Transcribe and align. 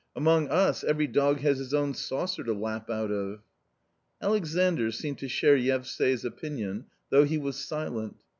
Among 0.15 0.47
us 0.47 0.83
every 0.83 1.05
dog 1.05 1.41
has 1.41 1.59
his 1.59 1.75
own 1.75 1.93
saucer 1.93 2.43
to 2.45 2.53
lap 2.55 2.89
out 2.89 3.11
of." 3.11 3.37
!^ 3.11 3.37
Alexandr 4.19 4.89
seemed 4.91 5.19
to 5.19 5.27
share 5.27 5.55
Yevsay's 5.55 6.25
opinion 6.25 6.85
though 7.11 7.23
he 7.23 7.37
was 7.37 7.63
silent. 7.63 8.23